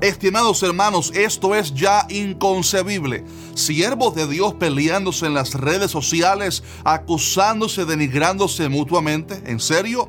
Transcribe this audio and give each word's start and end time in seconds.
Estimados 0.00 0.62
hermanos, 0.62 1.10
esto 1.16 1.56
es 1.56 1.74
ya 1.74 2.06
inconcebible. 2.08 3.24
Siervos 3.54 4.14
de 4.14 4.28
Dios 4.28 4.54
peleándose 4.54 5.26
en 5.26 5.34
las 5.34 5.54
redes 5.54 5.90
sociales, 5.90 6.62
acusándose, 6.84 7.84
denigrándose 7.84 8.68
mutuamente. 8.68 9.42
¿En 9.44 9.58
serio? 9.58 10.08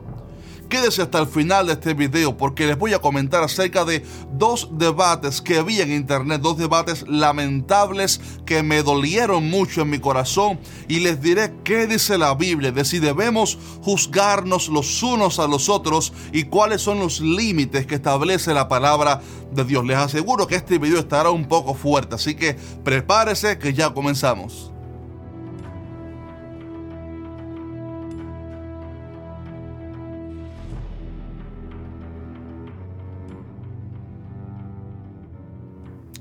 Quédese 0.70 1.02
hasta 1.02 1.18
el 1.18 1.26
final 1.26 1.66
de 1.66 1.74
este 1.74 1.96
video 1.96 2.38
porque 2.38 2.68
les 2.68 2.78
voy 2.78 2.94
a 2.94 3.00
comentar 3.00 3.42
acerca 3.42 3.86
de 3.86 4.06
dos 4.34 4.70
debates 4.74 5.42
que 5.42 5.63
vi 5.63 5.81
en 5.81 5.92
internet, 5.92 6.42
dos 6.42 6.60
debates 6.60 7.08
lamentables 7.08 8.22
que 8.46 8.62
me 8.62 8.83
dolieron 8.83 9.50
mucho 9.50 9.82
en 9.82 9.90
mi 9.90 9.97
corazón 9.97 10.60
y 10.87 11.00
les 11.00 11.24
diré 11.24 11.55
qué 11.63 11.87
dice 11.87 12.19
la 12.19 12.36
Biblia 12.36 12.72
de 12.72 12.86
si 12.86 13.00
debemos 13.00 13.58
juzgarnos 13.82 14.69
los 14.69 15.01
unos 15.01 15.40
a 15.40 15.47
los 15.47 15.69
otros 15.69 16.13
y 16.32 16.44
cuáles 16.44 16.84
son 16.84 16.99
los 16.99 17.20
límites 17.20 17.88
que 17.88 17.95
establece 17.95 18.54
la 18.54 18.67
palabra 18.67 19.22
de 19.52 19.66
Dios. 19.66 19.84
Les 19.88 19.98
aseguro 19.98 20.45
que 20.45 20.55
este 20.55 20.77
video 20.77 20.99
estará 20.99 21.31
un 21.31 21.48
poco 21.48 21.73
fuerte, 21.73 22.14
así 22.14 22.36
que 22.36 22.56
prepárese 22.84 23.58
que 23.58 23.73
ya 23.73 23.92
comenzamos. 23.92 24.72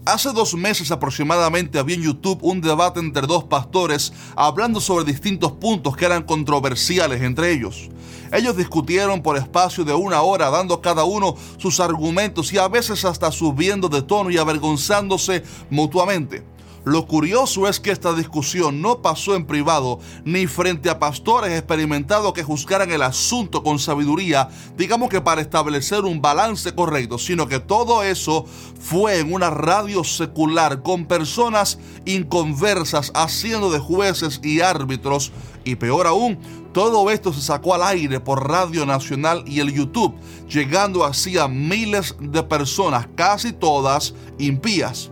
Hace 0.09 0.33
dos 0.33 0.55
meses 0.55 0.91
aproximadamente 0.91 1.79
había 1.79 1.97
en 1.97 2.03
YouTube 2.03 2.39
un 2.41 2.63
debate 2.63 2.99
entre 2.99 3.27
dos 3.27 3.45
pastores 3.45 4.11
hablando 4.37 4.81
sobre 4.81 5.05
distintos 5.05 5.53
puntos 5.53 5.99
que 5.99 6.07
eran 6.07 6.23
controversiales 6.23 7.21
entre 7.21 7.53
ellos. 7.53 7.91
Ellos 8.33 8.57
discutieron 8.57 9.21
por 9.21 9.37
espacio 9.37 9.85
de 9.85 9.93
una 9.93 10.23
hora 10.23 10.49
dando 10.49 10.81
cada 10.81 11.05
uno 11.05 11.35
sus 11.59 11.79
argumentos 11.79 12.51
y 12.55 12.57
a 12.57 12.69
veces 12.69 13.05
hasta 13.05 13.31
subiendo 13.31 13.91
de 13.91 14.01
tono 14.01 14.31
y 14.31 14.39
avergonzándose 14.39 15.43
mutuamente. 15.69 16.43
Lo 16.89 17.07
curioso 17.07 17.69
es 17.69 17.81
que 17.81 17.91
esta 17.91 18.15
discusión 18.15 18.81
no 18.81 19.03
pasó 19.03 19.35
en 19.35 19.45
privado 19.45 20.01
ni 20.25 20.47
frente 20.47 20.89
a 20.89 20.99
pastores 20.99 21.53
experimentados 21.53 22.33
que 22.33 22.43
juzgaran 22.43 22.91
el 22.91 23.03
asunto 23.03 23.63
con 23.63 23.79
sabiduría, 23.79 24.49
digamos 24.75 25.11
que 25.11 25.21
para 25.21 25.43
establecer 25.43 26.07
un 26.07 26.23
balance 26.23 26.75
correcto, 26.75 27.19
sino 27.19 27.47
que 27.47 27.61
todo 27.61 28.03
eso 28.03 28.47
fue 28.81 29.19
en 29.19 29.35
una 29.35 29.51
radio 29.51 30.03
secular 30.03 30.83
con 30.83 31.05
personas 31.05 31.79
inconversas 32.07 33.13
haciendo 33.15 33.71
de 33.71 33.81
jueces 33.81 34.41
y 34.43 34.63
árbitros 34.63 35.31
y 35.65 35.77
peor 35.77 36.07
aún, 36.07 36.39
todo 36.73 37.11
esto 37.11 37.35
se 37.35 37.43
sacó 37.43 37.75
al 37.75 37.83
aire 37.83 38.19
por 38.19 38.49
Radio 38.49 38.87
Nacional 38.87 39.45
y 39.47 39.61
el 39.61 39.75
YouTube, 39.75 40.15
llegando 40.49 41.05
así 41.05 41.37
a 41.37 41.49
miles 41.49 42.17
de 42.19 42.43
personas, 42.45 43.07
casi 43.15 43.53
todas 43.53 44.15
impías. 44.39 45.11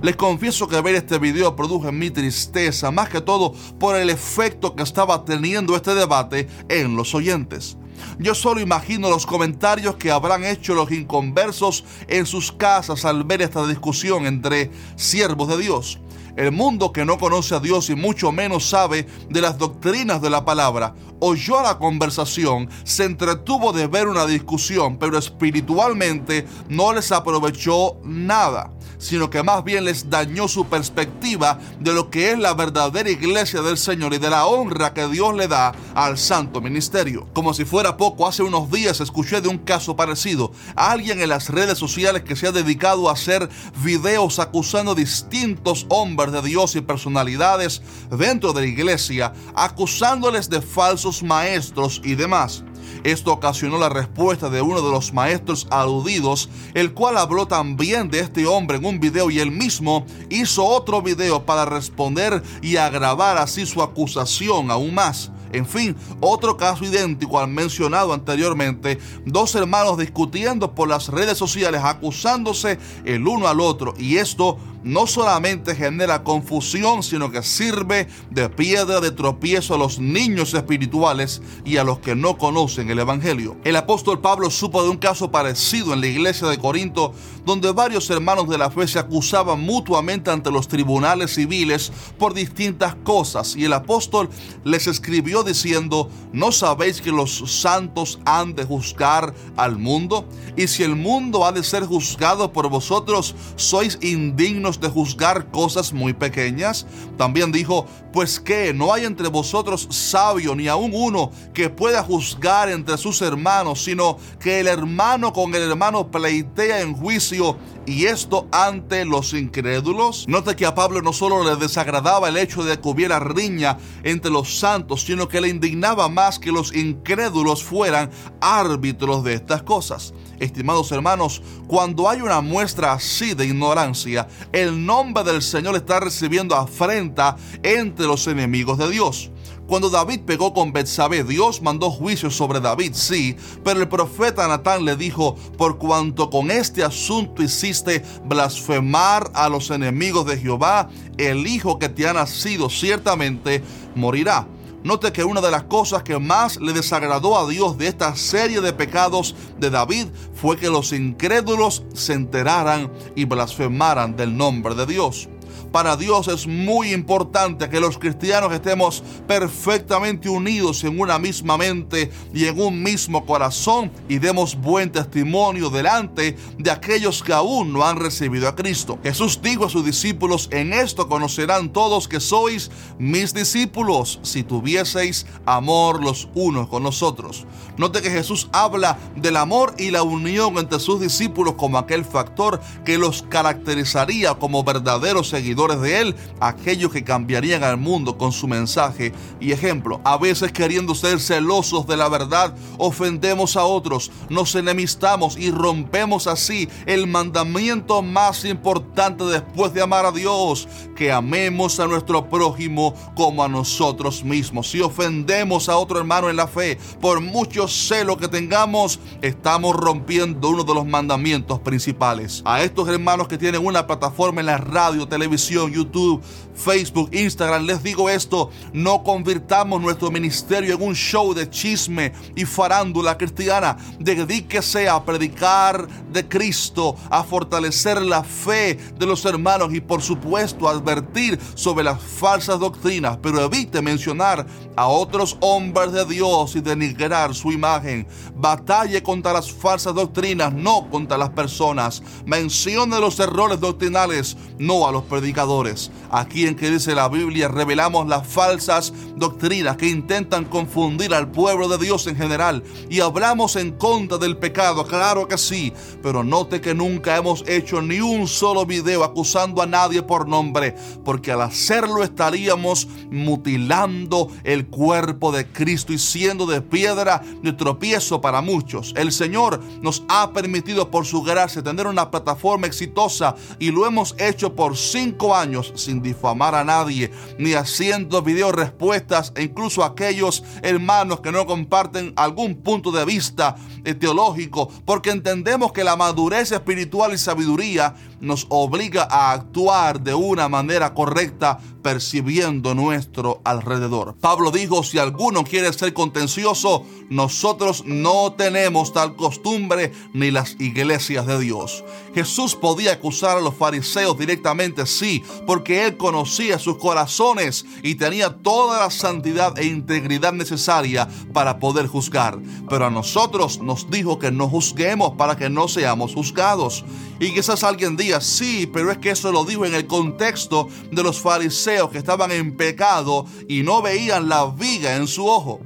Les 0.00 0.14
confieso 0.14 0.68
que 0.68 0.80
ver 0.80 0.94
este 0.94 1.18
video 1.18 1.56
produjo 1.56 1.88
en 1.88 1.98
mi 1.98 2.10
tristeza, 2.10 2.92
más 2.92 3.08
que 3.08 3.20
todo 3.20 3.52
por 3.80 3.96
el 3.96 4.10
efecto 4.10 4.76
que 4.76 4.84
estaba 4.84 5.24
teniendo 5.24 5.74
este 5.74 5.92
debate 5.92 6.46
en 6.68 6.94
los 6.94 7.16
oyentes. 7.16 7.76
Yo 8.20 8.36
solo 8.36 8.60
imagino 8.60 9.10
los 9.10 9.26
comentarios 9.26 9.96
que 9.96 10.12
habrán 10.12 10.44
hecho 10.44 10.74
los 10.74 10.92
inconversos 10.92 11.84
en 12.06 12.26
sus 12.26 12.52
casas 12.52 13.04
al 13.04 13.24
ver 13.24 13.42
esta 13.42 13.66
discusión 13.66 14.26
entre 14.26 14.70
siervos 14.94 15.48
de 15.48 15.58
Dios. 15.58 15.98
El 16.36 16.52
mundo 16.52 16.92
que 16.92 17.04
no 17.04 17.18
conoce 17.18 17.56
a 17.56 17.60
Dios 17.60 17.90
y 17.90 17.96
mucho 17.96 18.30
menos 18.30 18.68
sabe 18.68 19.08
de 19.28 19.40
las 19.40 19.58
doctrinas 19.58 20.22
de 20.22 20.30
la 20.30 20.44
palabra, 20.44 20.94
oyó 21.18 21.60
la 21.60 21.78
conversación, 21.78 22.70
se 22.84 23.02
entretuvo 23.02 23.72
de 23.72 23.88
ver 23.88 24.06
una 24.06 24.24
discusión, 24.26 24.98
pero 24.98 25.18
espiritualmente 25.18 26.46
no 26.68 26.92
les 26.92 27.10
aprovechó 27.10 27.98
nada 28.04 28.70
sino 28.98 29.30
que 29.30 29.42
más 29.42 29.64
bien 29.64 29.84
les 29.84 30.10
dañó 30.10 30.48
su 30.48 30.66
perspectiva 30.66 31.58
de 31.80 31.92
lo 31.92 32.10
que 32.10 32.32
es 32.32 32.38
la 32.38 32.54
verdadera 32.54 33.10
iglesia 33.10 33.62
del 33.62 33.78
Señor 33.78 34.14
y 34.14 34.18
de 34.18 34.30
la 34.30 34.46
honra 34.46 34.92
que 34.92 35.08
Dios 35.08 35.34
le 35.34 35.48
da 35.48 35.72
al 35.94 36.18
santo 36.18 36.60
ministerio. 36.60 37.26
Como 37.32 37.54
si 37.54 37.64
fuera 37.64 37.96
poco, 37.96 38.26
hace 38.26 38.42
unos 38.42 38.70
días 38.70 39.00
escuché 39.00 39.40
de 39.40 39.48
un 39.48 39.58
caso 39.58 39.96
parecido. 39.96 40.52
Alguien 40.76 41.20
en 41.20 41.28
las 41.28 41.48
redes 41.48 41.78
sociales 41.78 42.22
que 42.22 42.36
se 42.36 42.46
ha 42.46 42.52
dedicado 42.52 43.08
a 43.08 43.12
hacer 43.12 43.48
videos 43.82 44.38
acusando 44.38 44.94
distintos 44.94 45.86
hombres 45.88 46.32
de 46.32 46.42
Dios 46.42 46.76
y 46.76 46.80
personalidades 46.80 47.82
dentro 48.10 48.52
de 48.52 48.62
la 48.62 48.66
iglesia, 48.66 49.32
acusándoles 49.54 50.50
de 50.50 50.60
falsos 50.60 51.22
maestros 51.22 52.00
y 52.04 52.14
demás. 52.14 52.64
Esto 53.04 53.32
ocasionó 53.32 53.78
la 53.78 53.88
respuesta 53.88 54.50
de 54.50 54.62
uno 54.62 54.82
de 54.82 54.90
los 54.90 55.12
maestros 55.12 55.66
aludidos, 55.70 56.48
el 56.74 56.92
cual 56.94 57.16
habló 57.18 57.46
también 57.46 58.10
de 58.10 58.20
este 58.20 58.46
hombre 58.46 58.78
en 58.78 58.84
un 58.84 59.00
video 59.00 59.30
y 59.30 59.40
él 59.40 59.50
mismo 59.50 60.06
hizo 60.30 60.64
otro 60.64 61.02
video 61.02 61.44
para 61.44 61.64
responder 61.64 62.42
y 62.62 62.76
agravar 62.76 63.38
así 63.38 63.66
su 63.66 63.82
acusación 63.82 64.70
aún 64.70 64.94
más. 64.94 65.30
En 65.52 65.66
fin, 65.66 65.96
otro 66.20 66.56
caso 66.56 66.84
idéntico 66.84 67.38
al 67.38 67.48
mencionado 67.48 68.12
anteriormente, 68.12 68.98
dos 69.24 69.54
hermanos 69.54 69.96
discutiendo 69.96 70.74
por 70.74 70.88
las 70.88 71.08
redes 71.08 71.38
sociales, 71.38 71.80
acusándose 71.82 72.78
el 73.04 73.26
uno 73.26 73.48
al 73.48 73.60
otro, 73.60 73.94
y 73.98 74.16
esto 74.18 74.58
no 74.82 75.06
solamente 75.06 75.74
genera 75.74 76.22
confusión, 76.22 77.02
sino 77.02 77.30
que 77.30 77.42
sirve 77.42 78.08
de 78.30 78.48
piedra 78.48 79.00
de 79.00 79.10
tropiezo 79.10 79.74
a 79.74 79.78
los 79.78 79.98
niños 79.98 80.54
espirituales 80.54 81.42
y 81.64 81.76
a 81.76 81.84
los 81.84 81.98
que 81.98 82.14
no 82.14 82.38
conocen 82.38 82.90
el 82.90 82.98
Evangelio. 82.98 83.56
El 83.64 83.76
apóstol 83.76 84.20
Pablo 84.20 84.50
supo 84.50 84.82
de 84.82 84.90
un 84.90 84.96
caso 84.96 85.30
parecido 85.30 85.92
en 85.92 86.00
la 86.00 86.06
iglesia 86.06 86.48
de 86.48 86.58
Corinto, 86.58 87.12
donde 87.44 87.72
varios 87.72 88.08
hermanos 88.10 88.48
de 88.48 88.58
la 88.58 88.70
fe 88.70 88.86
se 88.86 88.98
acusaban 88.98 89.60
mutuamente 89.60 90.30
ante 90.30 90.50
los 90.50 90.68
tribunales 90.68 91.34
civiles 91.34 91.92
por 92.18 92.34
distintas 92.34 92.94
cosas, 92.96 93.56
y 93.56 93.64
el 93.64 93.72
apóstol 93.72 94.28
les 94.64 94.86
escribió 94.86 95.42
diciendo, 95.42 96.10
¿no 96.32 96.52
sabéis 96.52 97.00
que 97.00 97.10
los 97.10 97.38
santos 97.60 98.20
han 98.24 98.54
de 98.54 98.64
juzgar 98.64 99.34
al 99.56 99.78
mundo? 99.78 100.26
Y 100.56 100.66
si 100.68 100.82
el 100.82 100.96
mundo 100.96 101.46
ha 101.46 101.52
de 101.52 101.64
ser 101.64 101.84
juzgado 101.84 102.52
por 102.52 102.68
vosotros, 102.68 103.34
sois 103.56 103.98
indignos 104.02 104.67
de 104.76 104.88
juzgar 104.88 105.50
cosas 105.50 105.92
muy 105.92 106.12
pequeñas? 106.12 106.86
También 107.16 107.50
dijo, 107.50 107.86
pues 108.12 108.38
que 108.38 108.74
no 108.74 108.92
hay 108.92 109.04
entre 109.04 109.28
vosotros 109.28 109.88
sabio 109.90 110.54
ni 110.54 110.68
aun 110.68 110.92
uno 110.94 111.30
que 111.54 111.70
pueda 111.70 112.02
juzgar 112.02 112.68
entre 112.68 112.98
sus 112.98 113.22
hermanos, 113.22 113.82
sino 113.82 114.18
que 114.38 114.60
el 114.60 114.66
hermano 114.68 115.32
con 115.32 115.54
el 115.54 115.62
hermano 115.62 116.10
pleitea 116.10 116.80
en 116.80 116.94
juicio 116.94 117.56
y 117.86 118.04
esto 118.04 118.46
ante 118.52 119.04
los 119.04 119.32
incrédulos. 119.32 120.26
Note 120.28 120.54
que 120.56 120.66
a 120.66 120.74
Pablo 120.74 121.00
no 121.00 121.12
solo 121.12 121.42
le 121.42 121.56
desagradaba 121.56 122.28
el 122.28 122.36
hecho 122.36 122.62
de 122.62 122.78
que 122.78 122.88
hubiera 122.88 123.18
riña 123.18 123.78
entre 124.02 124.30
los 124.30 124.58
santos, 124.58 125.02
sino 125.02 125.26
que 125.26 125.40
le 125.40 125.48
indignaba 125.48 126.08
más 126.08 126.38
que 126.38 126.52
los 126.52 126.74
incrédulos 126.74 127.64
fueran 127.64 128.10
árbitros 128.40 129.24
de 129.24 129.34
estas 129.34 129.62
cosas. 129.62 130.12
Estimados 130.40 130.92
hermanos, 130.92 131.42
cuando 131.66 132.08
hay 132.08 132.20
una 132.20 132.40
muestra 132.40 132.92
así 132.92 133.34
de 133.34 133.46
ignorancia, 133.46 134.28
el 134.52 134.84
nombre 134.84 135.24
del 135.24 135.42
Señor 135.42 135.76
está 135.76 136.00
recibiendo 136.00 136.54
afrenta 136.54 137.36
entre 137.62 138.06
los 138.06 138.26
enemigos 138.26 138.78
de 138.78 138.90
Dios. 138.90 139.30
Cuando 139.68 139.90
David 139.90 140.20
pegó 140.20 140.54
con 140.54 140.72
Betsabé, 140.72 141.24
Dios 141.24 141.60
mandó 141.60 141.90
juicio 141.90 142.30
sobre 142.30 142.58
David, 142.58 142.92
sí, 142.94 143.36
pero 143.62 143.80
el 143.80 143.88
profeta 143.88 144.48
Natán 144.48 144.86
le 144.86 144.96
dijo, 144.96 145.34
por 145.58 145.76
cuanto 145.76 146.30
con 146.30 146.50
este 146.50 146.82
asunto 146.82 147.42
hiciste 147.42 148.02
blasfemar 148.24 149.30
a 149.34 149.50
los 149.50 149.70
enemigos 149.70 150.24
de 150.24 150.38
Jehová, 150.38 150.88
el 151.18 151.46
hijo 151.46 151.78
que 151.78 151.90
te 151.90 152.08
ha 152.08 152.14
nacido 152.14 152.70
ciertamente 152.70 153.62
morirá. 153.94 154.46
Note 154.84 155.12
que 155.12 155.24
una 155.24 155.40
de 155.40 155.50
las 155.50 155.64
cosas 155.64 156.04
que 156.04 156.18
más 156.18 156.60
le 156.60 156.72
desagradó 156.72 157.36
a 157.36 157.48
Dios 157.48 157.78
de 157.78 157.88
esta 157.88 158.14
serie 158.14 158.60
de 158.60 158.72
pecados 158.72 159.34
de 159.58 159.70
David 159.70 160.06
fue 160.34 160.56
que 160.56 160.70
los 160.70 160.92
incrédulos 160.92 161.82
se 161.94 162.12
enteraran 162.12 162.92
y 163.16 163.24
blasfemaran 163.24 164.14
del 164.14 164.36
nombre 164.36 164.76
de 164.76 164.86
Dios. 164.86 165.28
Para 165.72 165.96
Dios 165.96 166.28
es 166.28 166.46
muy 166.46 166.94
importante 166.94 167.68
que 167.68 167.78
los 167.78 167.98
cristianos 167.98 168.52
estemos 168.52 169.02
perfectamente 169.26 170.30
unidos 170.30 170.82
en 170.84 170.98
una 170.98 171.18
misma 171.18 171.58
mente 171.58 172.10
y 172.32 172.46
en 172.46 172.58
un 172.58 172.82
mismo 172.82 173.26
corazón 173.26 173.92
y 174.08 174.18
demos 174.18 174.58
buen 174.58 174.90
testimonio 174.90 175.68
delante 175.68 176.36
de 176.56 176.70
aquellos 176.70 177.22
que 177.22 177.34
aún 177.34 177.72
no 177.72 177.86
han 177.86 177.98
recibido 177.98 178.48
a 178.48 178.56
Cristo. 178.56 178.98
Jesús 179.02 179.40
dijo 179.42 179.66
a 179.66 179.70
sus 179.70 179.84
discípulos, 179.84 180.48
en 180.52 180.72
esto 180.72 181.06
conocerán 181.06 181.70
todos 181.70 182.08
que 182.08 182.18
sois 182.18 182.70
mis 182.98 183.34
discípulos 183.34 184.20
si 184.22 184.42
tuvieseis 184.44 185.26
amor 185.44 186.02
los 186.02 186.28
unos 186.34 186.68
con 186.68 186.82
los 186.82 187.02
otros. 187.02 187.46
Note 187.76 188.00
que 188.00 188.10
Jesús 188.10 188.48
habla 188.52 188.98
del 189.16 189.36
amor 189.36 189.74
y 189.76 189.90
la 189.90 190.02
unión 190.02 190.56
entre 190.56 190.80
sus 190.80 191.00
discípulos 191.00 191.54
como 191.56 191.76
aquel 191.76 192.06
factor 192.06 192.60
que 192.86 192.96
los 192.96 193.22
caracterizaría 193.22 194.34
como 194.34 194.64
verdaderos 194.64 195.28
seguidores 195.28 195.57
de 195.66 196.00
él, 196.00 196.14
aquellos 196.38 196.92
que 196.92 197.02
cambiarían 197.02 197.64
al 197.64 197.76
mundo 197.76 198.16
con 198.16 198.30
su 198.30 198.46
mensaje 198.46 199.12
y 199.40 199.50
ejemplo. 199.50 200.00
A 200.04 200.16
veces 200.16 200.52
queriendo 200.52 200.94
ser 200.94 201.18
celosos 201.18 201.86
de 201.88 201.96
la 201.96 202.08
verdad, 202.08 202.54
ofendemos 202.78 203.56
a 203.56 203.64
otros, 203.64 204.12
nos 204.28 204.54
enemistamos 204.54 205.36
y 205.36 205.50
rompemos 205.50 206.28
así 206.28 206.68
el 206.86 207.08
mandamiento 207.08 208.02
más 208.02 208.44
importante 208.44 209.24
después 209.24 209.74
de 209.74 209.82
amar 209.82 210.06
a 210.06 210.12
Dios, 210.12 210.68
que 210.94 211.10
amemos 211.10 211.80
a 211.80 211.88
nuestro 211.88 212.28
prójimo 212.28 212.94
como 213.16 213.42
a 213.42 213.48
nosotros 213.48 214.22
mismos. 214.22 214.70
Si 214.70 214.80
ofendemos 214.80 215.68
a 215.68 215.76
otro 215.76 215.98
hermano 215.98 216.30
en 216.30 216.36
la 216.36 216.46
fe, 216.46 216.78
por 217.00 217.20
mucho 217.20 217.66
celo 217.66 218.16
que 218.16 218.28
tengamos, 218.28 219.00
estamos 219.22 219.74
rompiendo 219.74 220.50
uno 220.50 220.62
de 220.62 220.74
los 220.74 220.86
mandamientos 220.86 221.58
principales. 221.58 222.42
A 222.44 222.62
estos 222.62 222.88
hermanos 222.88 223.26
que 223.26 223.38
tienen 223.38 223.66
una 223.66 223.86
plataforma 223.88 224.40
en 224.40 224.46
la 224.46 224.58
radio, 224.58 225.08
televisión, 225.08 225.47
YouTube, 225.54 226.22
Facebook, 226.58 227.10
Instagram, 227.12 227.64
les 227.64 227.82
digo 227.82 228.10
esto, 228.10 228.50
no 228.72 229.04
convirtamos 229.04 229.80
nuestro 229.80 230.10
ministerio 230.10 230.74
en 230.74 230.82
un 230.82 230.94
show 230.94 231.32
de 231.32 231.48
chisme 231.48 232.12
y 232.34 232.44
farándula 232.44 233.16
cristiana. 233.16 233.76
Dedíquese 234.00 234.88
a 234.88 235.04
predicar 235.04 235.86
de 236.12 236.28
Cristo, 236.28 236.96
a 237.10 237.22
fortalecer 237.22 238.02
la 238.02 238.24
fe 238.24 238.74
de 238.98 239.06
los 239.06 239.24
hermanos 239.24 239.72
y 239.72 239.80
por 239.80 240.02
supuesto 240.02 240.68
advertir 240.68 241.38
sobre 241.54 241.84
las 241.84 242.02
falsas 242.02 242.58
doctrinas, 242.58 243.18
pero 243.22 243.40
evite 243.44 243.80
mencionar 243.80 244.44
a 244.76 244.88
otros 244.88 245.36
hombres 245.40 245.92
de 245.92 246.04
Dios 246.04 246.56
y 246.56 246.60
denigrar 246.60 247.34
su 247.34 247.52
imagen. 247.52 248.06
Batalle 248.34 249.02
contra 249.02 249.32
las 249.32 249.50
falsas 249.50 249.94
doctrinas, 249.94 250.52
no 250.52 250.88
contra 250.90 251.18
las 251.18 251.30
personas. 251.30 252.02
Mencione 252.26 252.98
los 253.00 253.18
errores 253.20 253.60
doctrinales, 253.60 254.36
no 254.58 254.88
a 254.88 254.92
los 254.92 255.04
predicadores. 255.04 255.90
Aquí 256.10 256.47
que 256.54 256.70
dice 256.70 256.94
la 256.94 257.08
Biblia 257.08 257.48
revelamos 257.48 258.06
las 258.06 258.26
falsas 258.26 258.92
doctrinas 259.16 259.76
que 259.76 259.88
intentan 259.88 260.44
confundir 260.44 261.12
al 261.12 261.30
pueblo 261.30 261.68
de 261.68 261.78
Dios 261.78 262.06
en 262.06 262.16
general 262.16 262.62
y 262.88 263.00
hablamos 263.00 263.56
en 263.56 263.72
contra 263.72 264.18
del 264.18 264.36
pecado, 264.36 264.86
claro 264.86 265.26
que 265.26 265.36
sí, 265.36 265.72
pero 266.02 266.22
note 266.22 266.60
que 266.60 266.74
nunca 266.74 267.16
hemos 267.16 267.44
hecho 267.48 267.82
ni 267.82 268.00
un 268.00 268.28
solo 268.28 268.64
video 268.64 269.04
acusando 269.04 269.60
a 269.60 269.66
nadie 269.66 270.02
por 270.02 270.28
nombre, 270.28 270.74
porque 271.04 271.32
al 271.32 271.42
hacerlo 271.42 272.02
estaríamos 272.02 272.88
mutilando 273.10 274.28
el 274.44 274.66
cuerpo 274.66 275.32
de 275.32 275.46
Cristo 275.46 275.92
y 275.92 275.98
siendo 275.98 276.46
de 276.46 276.60
piedra 276.60 277.22
de 277.42 277.52
tropiezo 277.52 278.20
para 278.20 278.40
muchos. 278.40 278.94
El 278.96 279.12
Señor 279.12 279.60
nos 279.82 280.02
ha 280.08 280.32
permitido 280.32 280.90
por 280.90 281.04
su 281.04 281.22
gracia 281.22 281.62
tener 281.62 281.86
una 281.86 282.10
plataforma 282.10 282.66
exitosa 282.66 283.34
y 283.58 283.70
lo 283.70 283.86
hemos 283.86 284.14
hecho 284.18 284.54
por 284.54 284.76
cinco 284.76 285.34
años 285.34 285.72
sin 285.74 286.00
difamar 286.00 286.37
a 286.42 286.64
nadie, 286.64 287.10
ni 287.38 287.54
haciendo 287.54 288.22
video 288.22 288.52
respuestas 288.52 289.32
e 289.36 289.42
incluso 289.42 289.84
aquellos 289.84 290.42
hermanos 290.62 291.20
que 291.20 291.32
no 291.32 291.46
comparten 291.46 292.12
algún 292.16 292.62
punto 292.62 292.92
de 292.92 293.04
vista 293.04 293.56
teológico, 293.94 294.68
porque 294.84 295.10
entendemos 295.10 295.72
que 295.72 295.84
la 295.84 295.96
madurez 295.96 296.52
espiritual 296.52 297.12
y 297.14 297.18
sabiduría 297.18 297.94
nos 298.20 298.46
obliga 298.48 299.06
a 299.10 299.32
actuar 299.32 300.00
de 300.00 300.14
una 300.14 300.48
manera 300.48 300.94
correcta 300.94 301.58
percibiendo 301.82 302.74
nuestro 302.74 303.40
alrededor. 303.44 304.16
Pablo 304.20 304.50
dijo, 304.50 304.82
si 304.82 304.98
alguno 304.98 305.44
quiere 305.44 305.72
ser 305.72 305.94
contencioso, 305.94 306.84
nosotros 307.08 307.84
no 307.86 308.34
tenemos 308.36 308.92
tal 308.92 309.16
costumbre 309.16 309.92
ni 310.12 310.30
las 310.30 310.56
iglesias 310.58 311.26
de 311.26 311.38
Dios. 311.38 311.84
Jesús 312.14 312.56
podía 312.56 312.92
acusar 312.92 313.38
a 313.38 313.40
los 313.40 313.54
fariseos 313.54 314.18
directamente, 314.18 314.86
sí, 314.86 315.22
porque 315.46 315.86
él 315.86 315.96
conocía 315.96 316.58
sus 316.58 316.76
corazones 316.76 317.64
y 317.82 317.94
tenía 317.94 318.36
toda 318.36 318.80
la 318.80 318.90
santidad 318.90 319.58
e 319.58 319.66
integridad 319.66 320.32
necesaria 320.32 321.08
para 321.32 321.58
poder 321.58 321.86
juzgar. 321.86 322.38
Pero 322.68 322.86
a 322.86 322.90
nosotros 322.90 323.60
nos 323.62 323.77
dijo 323.90 324.18
que 324.18 324.30
no 324.30 324.48
juzguemos 324.48 325.12
para 325.12 325.36
que 325.36 325.48
no 325.48 325.68
seamos 325.68 326.14
juzgados. 326.14 326.84
Y 327.20 327.32
quizás 327.32 327.64
alguien 327.64 327.96
diga, 327.96 328.20
sí, 328.20 328.68
pero 328.72 328.90
es 328.90 328.98
que 328.98 329.10
eso 329.10 329.32
lo 329.32 329.44
dijo 329.44 329.64
en 329.64 329.74
el 329.74 329.86
contexto 329.86 330.68
de 330.90 331.02
los 331.02 331.20
fariseos 331.20 331.90
que 331.90 331.98
estaban 331.98 332.30
en 332.32 332.56
pecado 332.56 333.26
y 333.48 333.62
no 333.62 333.82
veían 333.82 334.28
la 334.28 334.46
viga 334.46 334.96
en 334.96 335.06
su 335.06 335.26
ojo. 335.26 335.60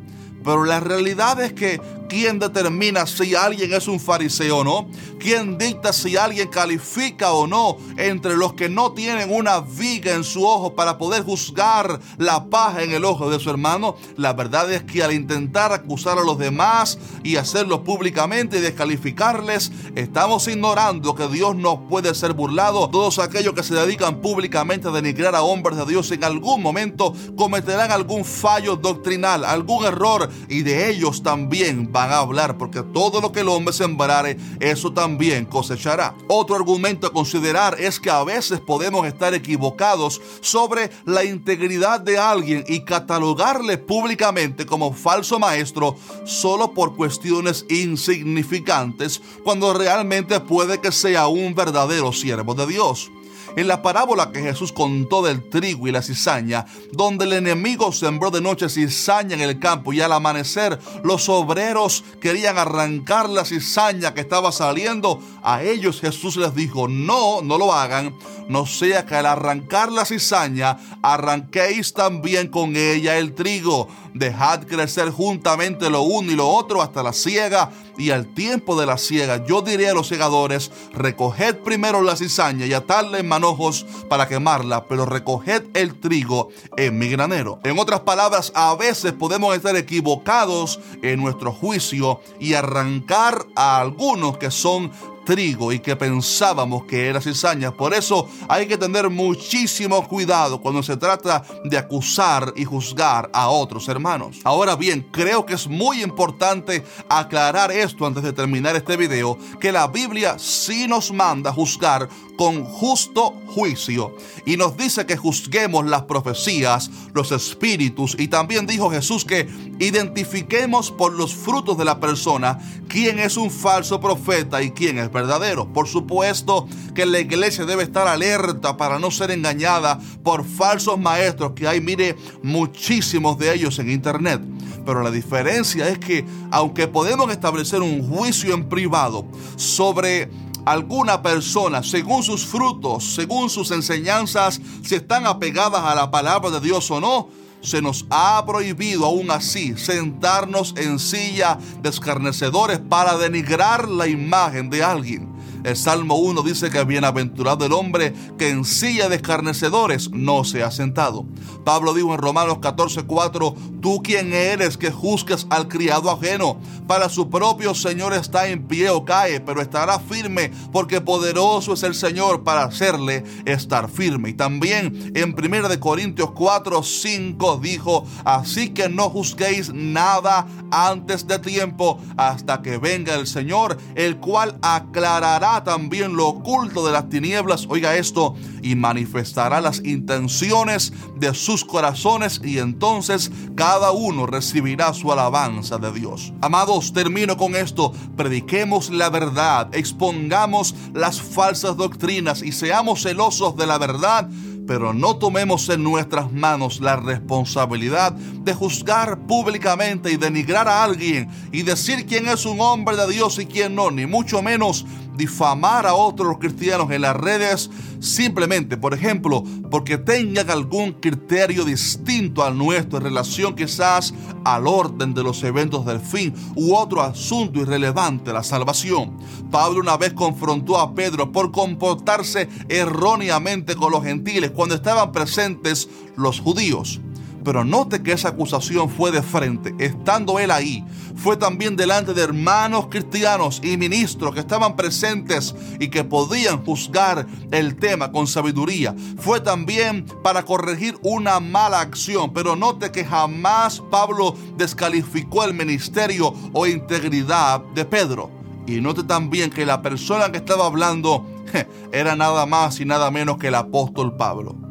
Pero 0.45 0.65
la 0.65 0.81
realidad 0.81 1.41
es 1.41 1.53
que 1.53 1.81
¿quién 2.13 2.39
determina 2.39 3.07
si 3.07 3.35
alguien 3.35 3.73
es 3.73 3.89
un 3.89 3.99
fariseo 3.99 4.59
o 4.59 4.65
no? 4.65 4.87
¿Quién 5.19 5.57
dicta 5.57 5.95
si 5.95 6.15
alguien 6.15 6.49
califica 6.49 7.33
o 7.33 7.47
no 7.47 7.79
entre 7.97 8.37
los 8.37 8.53
que 8.53 8.69
no 8.69 8.93
tienen 8.93 9.33
una 9.33 9.61
viga 9.61 10.13
en 10.13 10.23
su 10.23 10.47
ojo 10.47 10.75
para 10.75 10.99
poder 10.99 11.23
juzgar 11.23 12.01
la 12.19 12.51
paja 12.51 12.83
en 12.83 12.93
el 12.93 13.07
ojo 13.07 13.31
de 13.31 13.41
su 13.41 13.49
hermano? 13.49 13.97
La 14.17 14.35
verdad 14.35 14.71
es 14.71 14.83
que 14.83 15.03
al 15.03 15.15
intentar 15.15 15.73
acusar 15.73 16.19
a 16.19 16.23
los 16.23 16.37
demás 16.37 16.99
y 17.23 17.37
hacerlo 17.37 17.83
públicamente 17.83 18.59
y 18.59 18.61
descalificarles, 18.61 19.73
estamos 19.95 20.47
ignorando 20.49 21.15
que 21.15 21.29
Dios 21.29 21.57
no 21.57 21.89
puede 21.89 22.15
ser 22.15 22.35
burlado. 22.35 22.91
Todos 22.91 23.21
aquellos 23.21 23.55
que 23.55 23.63
se 23.63 23.75
dedican 23.75 24.21
públicamente 24.21 24.89
a 24.89 24.91
denigrar 24.91 25.35
a 25.35 25.43
hombres 25.43 25.79
de 25.79 25.87
Dios 25.87 26.11
en 26.11 26.25
algún 26.25 26.61
momento 26.61 27.15
cometerán 27.37 27.91
algún 27.91 28.27
fallo 28.27 28.77
doctrinal, 28.77 29.47
algún 29.47 29.87
error 29.87 30.29
y 30.51 30.61
de 30.61 30.91
ellos 30.91 31.23
también 31.23 31.91
a 32.11 32.19
hablar, 32.19 32.59
porque 32.59 32.83
todo 32.83 33.21
lo 33.21 33.33
que 33.33 33.41
el 33.41 33.49
hombre 33.49 33.73
sembrare, 33.73 34.37
eso 34.61 34.93
también 34.93 35.45
cosechará. 35.45 36.15
Otro 36.29 36.57
argumento 36.57 37.07
a 37.07 37.13
considerar 37.13 37.81
es 37.81 38.01
que 38.01 38.11
a 38.11 38.25
veces 38.25 38.61
podemos 38.61 39.07
estar 39.07 39.35
equivocados 39.35 40.21
sobre 40.41 40.91
la 41.05 41.25
integridad 41.25 42.01
de 42.01 42.19
alguien 42.19 42.65
y 42.67 42.85
catalogarle 42.85 43.79
públicamente 43.79 44.67
como 44.67 44.93
falso 44.93 45.39
maestro 45.39 45.97
solo 46.25 46.73
por 46.73 46.97
cuestiones 46.97 47.65
insignificantes, 47.69 49.21
cuando 49.45 49.73
realmente 49.73 50.41
puede 50.41 50.81
que 50.81 50.93
sea 50.93 51.29
un 51.29 51.55
verdadero 51.55 52.13
siervo 52.13 52.55
de 52.55 52.67
Dios 52.67 53.11
en 53.57 53.69
la 53.69 53.83
parábola 53.83 54.33
que 54.33 54.41
Jesús 54.43 54.73
contó 54.73 55.23
del 55.23 55.49
trigo 55.49 55.89
y 55.89 55.93
la 55.93 56.03
cizaña, 56.03 56.67
donde 56.93 57.25
el 57.25 57.35
enemigo 57.35 57.93
sembró 57.93 58.31
de 58.31 58.41
noche 58.41 58.69
cizaña 58.69 59.35
en 59.35 59.41
el 59.41 59.59
campo 59.59 59.93
y 59.93 60.01
al 60.01 60.13
amanecer 60.13 60.79
los 61.03 61.29
obreros 61.29 62.05
querían 62.21 62.59
arrancar 62.59 63.29
la 63.29 63.45
cizaña 63.45 64.15
que 64.15 64.21
estaba 64.21 64.53
saliendo, 64.53 65.21
a 65.43 65.63
ellos 65.63 66.01
Jesús 66.01 66.37
les 66.37 66.55
dijo, 66.55 66.89
no, 66.89 67.43
no 67.43 67.59
lo 67.59 67.73
hagan, 67.73 68.15
no 68.49 68.67
sea 68.67 69.07
que 69.07 69.15
al 69.15 69.27
arrancar 69.27 69.91
la 69.91 70.05
cizaña 70.05 70.79
arranquéis 71.03 71.93
también 71.93 72.49
con 72.49 72.77
ella 72.77 73.19
el 73.19 73.35
trigo. 73.35 73.89
Dejad 74.15 74.65
crecer 74.65 75.11
juntamente 75.11 75.89
lo 75.89 76.03
uno 76.03 76.33
y 76.33 76.37
lo 76.37 76.49
otro 76.49 76.83
hasta 76.83 77.03
la 77.03 77.13
siega 77.13 77.71
y 77.97 78.11
al 78.11 78.27
tiempo 78.35 78.79
de 78.79 78.87
la 78.87 78.99
siega 78.99 79.45
yo 79.47 79.63
diré 79.63 79.89
a 79.89 79.95
los 79.95 80.09
segadores, 80.09 80.71
recoged 80.93 81.59
primero 81.59 82.03
la 82.03 82.17
cizaña 82.17 82.67
y 82.67 82.75
atadla 82.75 83.19
en 83.19 83.29
manojos 83.29 83.87
para 84.09 84.29
quemarla, 84.29 84.87
pero 84.87 85.07
recoged 85.07 85.65
el 85.75 85.99
trigo 86.01 86.49
en 86.77 86.99
mi 86.99 87.09
granero. 87.09 87.59
En 87.65 87.79
otras 87.79 88.01
palabras, 88.01 88.53
a 88.55 88.75
veces 88.75 89.13
podemos 89.13 89.55
estar 89.55 89.77
equivocados 89.77 90.81
en 91.03 91.21
nuestro 91.21 91.53
juicio 91.53 92.21
y 92.41 92.55
arrancar 92.55 93.47
a 93.57 93.81
algunos 93.81 94.39
que 94.39 94.51
son 94.51 94.91
trigo 95.25 95.73
y 95.73 95.81
que 95.81 95.97
pensábamos 95.97 96.85
que 96.85 97.09
era 97.09 97.21
cizaña. 97.21 97.73
Por 97.73 97.95
eso 97.95 98.29
hay 98.49 98.67
que 98.67 98.79
tener 98.79 99.09
muchísimo 99.11 100.07
cuidado 100.09 100.61
cuando 100.61 100.83
se 100.83 100.97
trata 100.97 101.45
de 101.65 101.79
acusar 101.79 102.53
y 102.57 102.65
juzgar 102.65 103.31
a 103.33 103.49
otros 103.49 103.89
hermanos. 103.89 104.39
Ahora 104.45 104.77
bien, 104.77 105.07
creo 105.11 105.47
que 105.47 105.55
es 105.55 105.67
muy 105.67 106.03
importante 106.03 106.85
aclarar 107.09 107.71
esto 107.73 108.07
antes 108.07 108.23
de 108.23 108.33
terminar 108.33 108.77
este 108.77 108.97
video, 108.97 109.39
que 109.61 109.73
la 109.73 109.87
Biblia 109.87 110.39
sí 110.39 110.87
nos 110.89 111.13
manda 111.13 111.53
juzgar 111.53 112.09
con 112.37 112.65
justo 112.65 113.35
juicio 113.55 114.17
y 114.47 114.57
nos 114.57 114.77
dice 114.77 115.07
que 115.07 115.17
juzguemos 115.17 115.87
las 115.87 116.03
profecías, 116.03 116.91
los 117.15 117.31
espíritus 117.31 118.17
y 118.19 118.29
también 118.29 118.67
dijo 118.67 118.91
Jesús 118.91 119.25
que 119.25 119.49
identifiquemos 119.79 120.91
por 120.91 121.13
los 121.13 121.35
frutos 121.35 121.77
de 121.79 121.85
la 121.85 122.01
persona 122.01 122.59
quién 122.89 123.19
es 123.19 123.37
un 123.37 123.51
falso 123.51 124.01
profeta 124.01 124.63
y 124.63 124.71
quién 124.71 124.99
es 124.99 125.09
verdadero. 125.13 125.73
Por 125.73 125.87
supuesto 125.87 126.67
que 126.95 127.07
la 127.07 127.21
iglesia 127.21 127.65
debe 127.65 127.83
estar 127.83 128.09
alerta 128.09 128.77
para 128.77 128.99
no 128.99 129.11
ser 129.11 129.31
engañada 129.31 130.01
por 130.23 130.45
falsos 130.45 130.99
maestros 130.99 131.53
que 131.53 131.69
hay, 131.69 131.81
mire, 131.81 132.17
muchísimos 132.43 133.39
de 133.39 133.55
ellos 133.55 133.79
en 133.79 133.91
internet. 133.91 134.41
Pero 134.85 135.03
la 135.03 135.11
diferencia 135.11 135.89
es 135.89 135.99
que 135.99 136.25
aunque 136.51 136.89
podemos 136.89 137.31
establecer 137.31 137.83
un 137.83 138.09
juicio 138.09 138.55
en 138.55 138.69
privado 138.69 139.27
sobre 139.57 140.29
alguna 140.65 141.23
persona, 141.23 141.83
según 141.83 142.23
sus 142.23 142.47
frutos, 142.47 143.15
según 143.15 143.51
sus 143.51 143.71
enseñanzas, 143.71 144.61
si 144.83 144.95
están 144.95 145.27
apegadas 145.27 145.83
a 145.83 145.95
la 145.95 146.11
palabra 146.11 146.51
de 146.51 146.61
Dios 146.61 146.91
o 146.91 147.01
no, 147.01 147.29
se 147.63 147.81
nos 147.81 148.05
ha 148.11 148.45
prohibido 148.45 149.07
aún 149.07 149.31
así 149.31 149.77
sentarnos 149.77 150.75
en 150.77 150.99
silla 150.99 151.59
de 151.81 151.89
escarnecedores 151.89 152.79
para 152.81 153.17
denigrar 153.17 153.89
la 153.89 154.07
imagen 154.09 154.69
de 154.69 154.83
alguien. 154.83 155.32
El 155.65 155.77
Salmo 155.77 156.17
1 156.17 156.43
dice 156.43 156.71
que 156.71 156.83
bienaventurado 156.83 157.65
el 157.65 157.73
hombre 157.73 158.13
que 158.37 158.49
en 158.49 158.65
silla 158.65 159.09
de 159.09 159.17
escarnecedores 159.17 160.11
no 160.11 160.43
se 160.45 160.63
ha 160.65 160.71
sentado. 160.73 161.25
Pablo 161.65 161.95
dijo 161.95 162.13
en 162.13 162.21
Romanos 162.21 162.59
14:4, 162.59 163.55
tú 163.81 164.03
quién 164.03 164.33
eres 164.33 164.77
que 164.77 164.91
juzgas 164.91 165.47
al 165.51 165.69
criado 165.69 166.11
ajeno. 166.11 166.59
Para 166.89 167.09
su 167.09 167.31
propio 167.31 167.75
Señor 167.75 168.13
está 168.13 168.49
en 168.49 168.67
pie 168.67 168.91
o 168.91 169.05
cae, 169.05 169.41
pero 169.41 169.63
estará 169.63 170.01
firme 170.01 170.51
porque 170.73 171.01
poderoso 171.01 171.75
es 171.75 171.85
el 171.85 171.95
Señor 171.95 172.43
para 172.43 172.65
hacerle 172.65 173.23
estar 173.45 173.89
firme. 173.89 174.31
Y 174.31 174.35
también 174.35 175.13
en 175.15 175.35
1 175.35 175.69
de 175.69 175.79
Corintios 175.79 176.31
4:5 176.31 177.61
dijo, 177.61 178.05
así 178.25 178.71
que 178.71 178.89
no 178.89 179.11
juzguéis 179.11 179.73
nada 179.73 180.47
antes 180.73 181.27
de 181.29 181.39
tiempo 181.39 182.01
hasta 182.17 182.63
que 182.63 182.79
venga 182.79 183.15
el 183.15 183.29
Señor, 183.29 183.79
el 183.95 184.17
cual 184.19 184.59
aclarará 184.63 185.52
también 185.61 186.17
lo 186.17 186.29
oculto 186.29 186.85
de 186.87 186.93
las 186.93 187.09
tinieblas, 187.09 187.67
oiga 187.69 187.97
esto, 187.97 188.35
y 188.63 188.75
manifestará 188.75 189.61
las 189.61 189.85
intenciones 189.85 190.93
de 191.17 191.35
sus 191.35 191.65
corazones 191.65 192.41
y 192.43 192.59
entonces 192.59 193.31
cada 193.55 193.93
uno 193.93 194.27
recibirá 194.27 194.95
su 194.95 195.13
alabanza 195.13 195.79
de 195.79 195.93
Dios. 195.93 196.33
Amados, 196.41 196.93
termino 196.93 197.37
con 197.37 197.55
esto, 197.55 197.93
prediquemos 198.17 198.91
la 198.91 199.11
verdad, 199.11 199.69
expongamos 199.75 200.75
las 200.95 201.21
falsas 201.21 201.77
doctrinas 201.77 202.43
y 202.43 202.53
seamos 202.53 203.03
celosos 203.03 203.57
de 203.57 203.67
la 203.67 203.79
verdad 203.79 204.29
pero 204.67 204.93
no 204.93 205.17
tomemos 205.17 205.69
en 205.69 205.83
nuestras 205.83 206.33
manos 206.33 206.81
la 206.81 206.97
responsabilidad 206.97 208.13
de 208.13 208.55
juzgar 208.55 209.19
públicamente 209.27 210.13
y 210.13 210.17
denigrar 210.17 210.69
a 210.69 210.85
alguien 210.85 211.29
y 211.53 211.63
decir 211.63 212.07
quién 212.07 212.29
es 212.29 212.47
un 212.47 212.61
hombre 212.61 212.97
de 212.97 213.09
Dios 213.09 213.39
y 213.39 213.47
quién 213.47 213.75
no, 213.75 213.91
ni 213.91 214.07
mucho 214.07 214.43
menos 214.43 214.87
difamar 215.17 215.87
a 215.87 215.95
otros 215.95 216.39
cristianos 216.39 216.91
en 216.91 217.03
las 217.03 217.17
redes 217.17 217.71
simplemente, 218.01 218.77
por 218.77 218.95
ejemplo, 218.95 219.45
porque 219.71 219.99
tengan 219.99 220.51
algún 220.51 220.93
criterio 220.93 221.65
distinto 221.65 222.43
al 222.43 222.59
nuestro 222.59 222.99
en 222.99 223.05
relación 223.05 223.55
quizás 223.55 224.13
al 224.45 224.67
orden 224.67 225.15
de 225.15 225.23
los 225.23 225.43
eventos 225.45 225.87
del 225.87 226.01
fin 226.01 226.35
u 226.57 226.75
otro 226.75 227.03
asunto 227.03 227.61
irrelevante, 227.61 228.33
la 228.33 228.43
salvación. 228.43 229.17
Pablo 229.51 229.81
una 229.81 229.97
vez 229.97 230.13
confrontó 230.13 230.79
a 230.79 230.95
Pedro 230.95 231.31
por 231.31 231.53
comportarse 231.53 232.49
erróneamente 232.69 233.77
con 233.77 233.93
los 233.93 234.03
gentiles 234.03 234.51
cuando 234.51 234.75
estaban 234.75 235.13
presentes 235.13 235.89
los 236.17 236.41
judíos. 236.41 237.01
Pero 237.45 237.65
note 237.65 238.03
que 238.03 238.13
esa 238.13 238.29
acusación 238.29 238.89
fue 238.89 239.11
de 239.11 239.23
frente, 239.23 239.75
estando 239.79 240.39
él 240.39 240.51
ahí. 240.51 240.85
Fue 241.17 241.37
también 241.37 241.77
delante 241.77 242.15
de 242.15 242.23
hermanos 242.23 242.87
cristianos 242.89 243.61
y 243.63 243.77
ministros 243.77 244.35
que 244.35 244.41
estaban 244.41 244.77
presentes 244.77 245.55
y 245.79 245.89
que 245.89 246.05
podían 246.05 246.65
juzgar 246.65 247.27
el 247.51 247.77
tema 247.77 248.13
con 248.13 248.27
sabiduría. 248.27 248.95
Fue 249.19 249.41
también 249.41 250.05
para 250.23 250.45
corregir 250.45 250.97
una 251.03 251.41
mala 251.41 251.81
acción. 251.81 252.33
Pero 252.33 252.57
note 252.57 252.91
que 252.93 253.05
jamás 253.05 253.83
Pablo 253.91 254.37
descalificó 254.57 255.45
el 255.45 255.55
ministerio 255.55 256.35
o 256.53 256.67
integridad 256.67 257.61
de 257.75 257.85
Pedro. 257.85 258.31
Y 258.67 258.81
note 258.81 259.03
también 259.03 259.51
que 259.51 259.67
la 259.67 259.83
persona 259.83 260.31
que 260.31 260.39
estaba 260.39 260.67
hablando 260.67 261.27
era 261.93 262.15
nada 262.15 262.47
más 262.47 262.81
y 262.81 262.85
nada 262.85 263.11
menos 263.11 263.39
que 263.39 263.49
el 263.49 263.57
apóstol 263.57 264.17
Pablo 264.17 264.62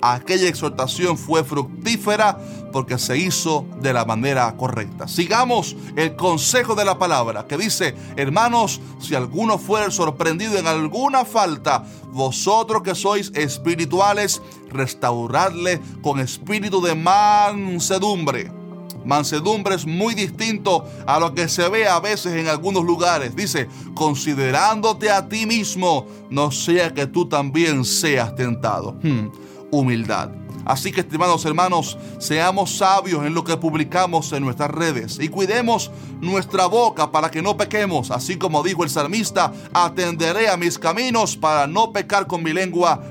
aquella 0.00 0.48
exhortación 0.48 1.16
fue 1.16 1.44
fructífera 1.44 2.38
porque 2.72 2.98
se 2.98 3.18
hizo 3.18 3.66
de 3.80 3.92
la 3.92 4.04
manera 4.04 4.54
correcta. 4.56 5.06
Sigamos 5.06 5.76
el 5.96 6.16
consejo 6.16 6.74
de 6.74 6.84
la 6.84 6.98
palabra 6.98 7.46
que 7.46 7.58
dice, 7.58 7.94
hermanos, 8.16 8.80
si 8.98 9.14
alguno 9.14 9.58
fuera 9.58 9.90
sorprendido 9.90 10.58
en 10.58 10.66
alguna 10.66 11.24
falta, 11.24 11.84
vosotros 12.12 12.82
que 12.82 12.94
sois 12.94 13.30
espirituales, 13.34 14.42
restauradle 14.70 15.80
con 16.02 16.18
espíritu 16.18 16.80
de 16.80 16.94
mansedumbre. 16.94 18.61
Mansedumbre 19.04 19.74
es 19.74 19.86
muy 19.86 20.14
distinto 20.14 20.84
a 21.06 21.18
lo 21.18 21.34
que 21.34 21.48
se 21.48 21.68
ve 21.68 21.86
a 21.86 22.00
veces 22.00 22.34
en 22.34 22.48
algunos 22.48 22.84
lugares. 22.84 23.34
Dice, 23.34 23.68
considerándote 23.94 25.10
a 25.10 25.28
ti 25.28 25.46
mismo, 25.46 26.06
no 26.30 26.50
sea 26.50 26.92
que 26.92 27.06
tú 27.06 27.28
también 27.28 27.84
seas 27.84 28.34
tentado. 28.34 28.96
Hmm 29.02 29.28
humildad. 29.72 30.30
Así 30.64 30.92
que, 30.92 31.00
estimados 31.00 31.44
hermanos, 31.44 31.98
seamos 32.18 32.76
sabios 32.76 33.26
en 33.26 33.34
lo 33.34 33.42
que 33.42 33.56
publicamos 33.56 34.32
en 34.32 34.44
nuestras 34.44 34.70
redes 34.70 35.18
y 35.20 35.28
cuidemos 35.28 35.90
nuestra 36.20 36.66
boca 36.66 37.10
para 37.10 37.32
que 37.32 37.42
no 37.42 37.56
pequemos. 37.56 38.12
Así 38.12 38.36
como 38.36 38.62
dijo 38.62 38.84
el 38.84 38.90
salmista, 38.90 39.52
atenderé 39.72 40.48
a 40.48 40.56
mis 40.56 40.78
caminos 40.78 41.36
para 41.36 41.66
no 41.66 41.92
pecar 41.92 42.28
con 42.28 42.44
mi 42.44 42.52
lengua, 42.52 43.02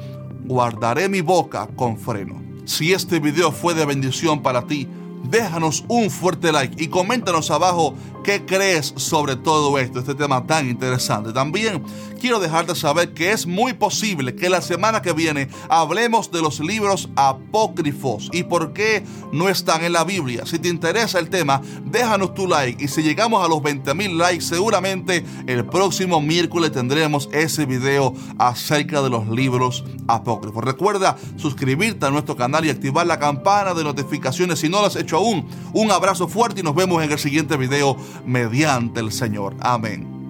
guardaré 0.45 1.09
mi 1.09 1.19
boca 1.19 1.67
con 1.75 1.97
freno. 1.97 2.41
Si 2.63 2.93
este 2.93 3.19
video 3.19 3.51
fue 3.51 3.73
de 3.73 3.85
bendición 3.85 4.41
para 4.41 4.65
ti, 4.65 4.87
déjanos 5.23 5.85
un 5.87 6.09
fuerte 6.09 6.51
like 6.51 6.81
y 6.83 6.87
coméntanos 6.87 7.51
abajo 7.51 7.95
qué 8.23 8.45
crees 8.45 8.93
sobre 8.97 9.35
todo 9.35 9.77
esto, 9.79 9.99
este 9.99 10.15
tema 10.15 10.45
tan 10.45 10.69
interesante. 10.69 11.33
También 11.33 11.83
quiero 12.19 12.39
dejarte 12.39 12.75
saber 12.75 13.13
que 13.13 13.31
es 13.31 13.47
muy 13.47 13.73
posible 13.73 14.35
que 14.35 14.49
la 14.49 14.61
semana 14.61 15.01
que 15.01 15.13
viene 15.13 15.49
hablemos 15.69 16.31
de 16.31 16.41
los 16.41 16.59
libros 16.59 17.09
apócrifos 17.15 18.29
y 18.31 18.43
por 18.43 18.73
qué 18.73 19.03
no 19.31 19.49
están 19.49 19.83
en 19.83 19.93
la 19.93 20.03
Biblia. 20.03 20.45
Si 20.45 20.59
te 20.59 20.69
interesa 20.69 21.19
el 21.19 21.29
tema, 21.29 21.61
déjanos 21.85 22.33
tu 22.33 22.47
like 22.47 22.83
y 22.83 22.87
si 22.87 23.01
llegamos 23.01 23.43
a 23.43 23.47
los 23.47 23.61
20 23.61 23.93
mil 23.95 24.17
likes, 24.17 24.45
seguramente 24.45 25.25
el 25.47 25.65
próximo 25.65 26.21
miércoles 26.21 26.71
tendremos 26.71 27.29
ese 27.31 27.65
video 27.65 28.13
acerca 28.37 29.01
de 29.01 29.09
los 29.09 29.27
libros 29.27 29.83
apócrifos. 30.07 30.63
Recuerda 30.63 31.17
suscribirte 31.37 32.05
a 32.05 32.11
nuestro 32.11 32.35
canal 32.35 32.65
y 32.65 32.69
activar 32.69 33.07
la 33.07 33.19
campana 33.19 33.73
de 33.73 33.83
notificaciones 33.83 34.59
si 34.59 34.69
no 34.69 34.81
lo 34.81 34.87
has 34.87 34.95
hecho 34.95 35.10
aún. 35.17 35.45
Un 35.73 35.91
abrazo 35.91 36.27
fuerte 36.27 36.61
y 36.61 36.63
nos 36.63 36.75
vemos 36.75 37.03
en 37.03 37.11
el 37.11 37.19
siguiente 37.19 37.57
video 37.57 37.97
mediante 38.25 38.99
el 38.99 39.11
Señor. 39.11 39.55
Amén. 39.59 40.20